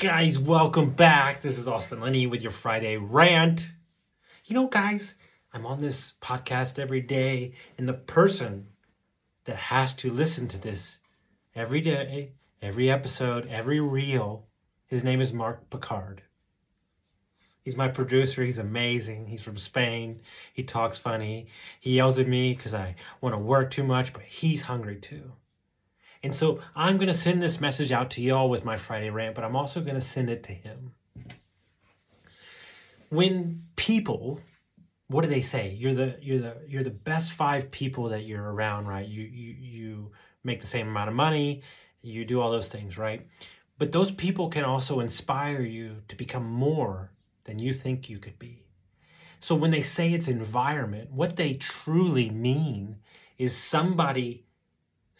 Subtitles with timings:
[0.00, 1.40] Guys, welcome back.
[1.40, 3.68] This is Austin Linney with your Friday rant.
[4.44, 5.16] You know, guys,
[5.52, 8.68] I'm on this podcast every day, and the person
[9.46, 10.98] that has to listen to this
[11.52, 14.46] every day, every episode, every reel,
[14.86, 16.22] his name is Mark Picard.
[17.60, 18.44] He's my producer.
[18.44, 19.26] He's amazing.
[19.26, 20.20] He's from Spain.
[20.54, 21.48] He talks funny.
[21.80, 25.32] He yells at me because I want to work too much, but he's hungry too.
[26.22, 29.34] And so I'm going to send this message out to y'all with my Friday rant,
[29.34, 30.92] but I'm also going to send it to him.
[33.08, 34.40] When people,
[35.06, 35.74] what do they say?
[35.78, 39.06] You're the you're the you're the best five people that you're around, right?
[39.06, 40.12] You you you
[40.44, 41.62] make the same amount of money,
[42.02, 43.26] you do all those things, right?
[43.78, 47.12] But those people can also inspire you to become more
[47.44, 48.64] than you think you could be.
[49.40, 52.96] So when they say it's environment, what they truly mean
[53.38, 54.44] is somebody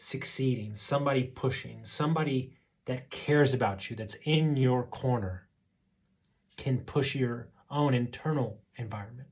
[0.01, 2.53] succeeding, somebody pushing, somebody
[2.87, 5.49] that cares about you, that's in your corner,
[6.57, 9.29] can push your own internal environment.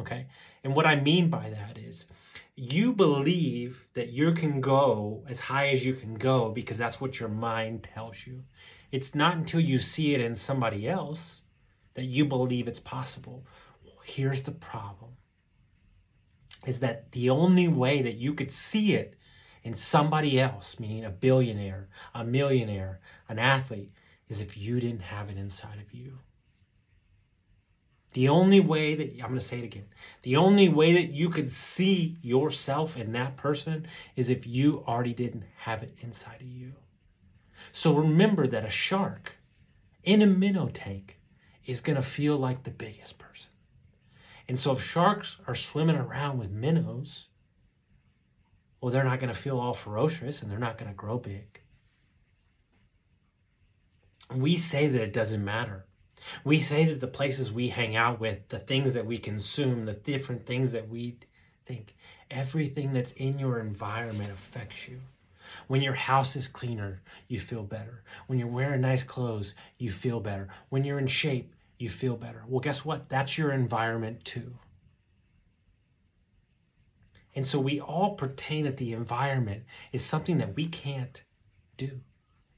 [0.00, 0.26] Okay?
[0.64, 2.04] And what I mean by that is
[2.56, 7.20] you believe that you can go as high as you can go because that's what
[7.20, 8.42] your mind tells you.
[8.90, 11.42] It's not until you see it in somebody else
[11.94, 13.46] that you believe it's possible.
[14.04, 15.12] Here's the problem
[16.66, 19.16] is that the only way that you could see it
[19.66, 23.90] in somebody else, meaning a billionaire, a millionaire, an athlete,
[24.28, 26.20] is if you didn't have it inside of you.
[28.12, 29.88] The only way that, I'm going to say it again,
[30.22, 35.12] the only way that you could see yourself in that person is if you already
[35.12, 36.74] didn't have it inside of you.
[37.72, 39.34] So remember that a shark
[40.04, 41.18] in a minnow tank
[41.64, 43.50] is going to feel like the biggest person.
[44.46, 47.26] And so if sharks are swimming around with minnows,
[48.80, 51.60] well, they're not going to feel all ferocious and they're not going to grow big.
[54.34, 55.86] We say that it doesn't matter.
[56.44, 59.92] We say that the places we hang out with, the things that we consume, the
[59.92, 61.18] different things that we
[61.64, 61.94] think,
[62.30, 65.00] everything that's in your environment affects you.
[65.68, 68.02] When your house is cleaner, you feel better.
[68.26, 70.48] When you're wearing nice clothes, you feel better.
[70.68, 72.42] When you're in shape, you feel better.
[72.48, 73.08] Well, guess what?
[73.08, 74.58] That's your environment too.
[77.36, 81.22] And so we all pertain that the environment is something that we can't
[81.76, 82.00] do.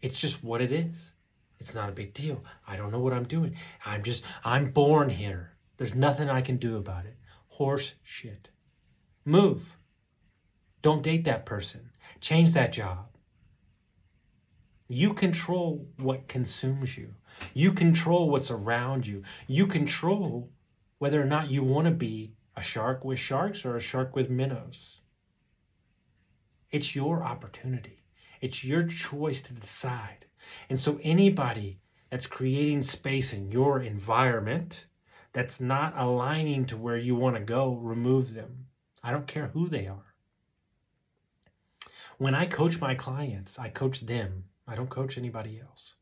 [0.00, 1.12] It's just what it is.
[1.58, 2.44] It's not a big deal.
[2.66, 3.56] I don't know what I'm doing.
[3.84, 5.56] I'm just, I'm born here.
[5.76, 7.16] There's nothing I can do about it.
[7.48, 8.50] Horse shit.
[9.24, 9.76] Move.
[10.80, 11.90] Don't date that person.
[12.20, 13.08] Change that job.
[14.86, 17.14] You control what consumes you.
[17.52, 19.24] You control what's around you.
[19.48, 20.50] You control
[20.98, 24.28] whether or not you want to be a shark with sharks or a shark with
[24.28, 25.00] minnows.
[26.72, 28.02] It's your opportunity.
[28.40, 30.26] It's your choice to decide.
[30.68, 31.78] And so, anybody
[32.10, 34.86] that's creating space in your environment
[35.32, 38.66] that's not aligning to where you want to go, remove them.
[39.04, 40.14] I don't care who they are.
[42.16, 44.44] When I coach my clients, I coach them.
[44.66, 45.94] I don't coach anybody else.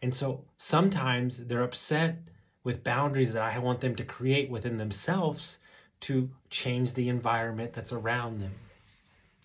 [0.00, 2.20] And so sometimes they're upset
[2.64, 5.58] with boundaries that I want them to create within themselves
[6.00, 8.54] to change the environment that's around them.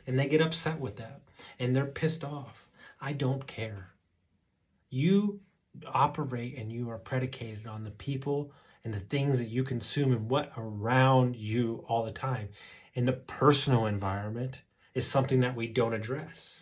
[0.06, 1.22] And they get upset with that
[1.60, 2.68] and they're pissed off.
[3.02, 3.90] I don't care.
[4.90, 5.40] You
[5.88, 8.52] operate and you are predicated on the people
[8.84, 12.50] and the things that you consume and what around you all the time.
[12.96, 14.62] And the personal environment
[14.94, 16.62] is something that we don't address.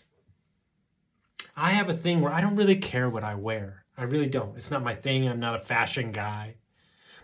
[1.56, 3.84] I have a thing where I don't really care what I wear.
[3.98, 4.56] I really don't.
[4.56, 5.28] It's not my thing.
[5.28, 6.56] I'm not a fashion guy.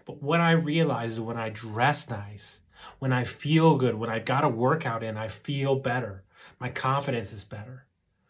[0.08, 2.62] But what I realize is when I dress nice,
[3.00, 6.24] when I feel good, when I've got a workout in, I feel better.
[6.62, 7.86] My confidence is better.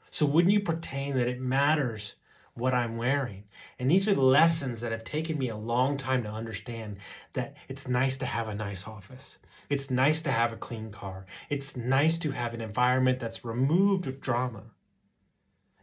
[0.10, 2.16] So wouldn't you pertain that it matters
[2.56, 3.44] what I'm wearing?
[3.78, 6.98] And these are lessons that have taken me a long time to understand
[7.34, 9.38] that it's nice to have a nice office.
[9.70, 11.28] It's nice to have a clean car.
[11.48, 14.64] It's nice to have an environment that's removed of drama.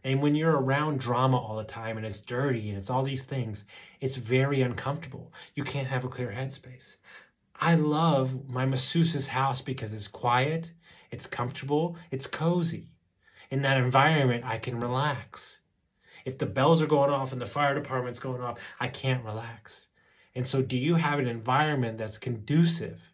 [0.05, 3.23] And when you're around drama all the time and it's dirty and it's all these
[3.23, 3.65] things,
[3.99, 5.33] it's very uncomfortable.
[5.55, 6.97] You can't have a clear headspace.
[7.59, 10.73] I love my masseuse's house because it's quiet,
[11.09, 12.91] it's comfortable, it's cozy.
[13.49, 15.61] In that environment, I can relax.
[16.23, 19.87] If the bells are going off and the fire department's going off, I can't relax.
[20.35, 23.11] And so, do you have an environment that's conducive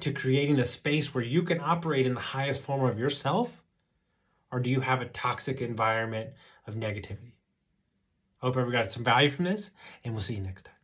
[0.00, 3.62] to creating a space where you can operate in the highest form of yourself?
[4.52, 6.30] Or do you have a toxic environment
[6.66, 7.32] of negativity?
[8.40, 9.70] I hope everyone got some value from this,
[10.04, 10.74] and we'll see you next time.